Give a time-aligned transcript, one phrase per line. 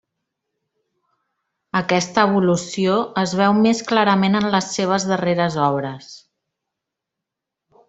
[1.79, 6.11] Aquesta evolució es veu més clarament en les seves darreres obres.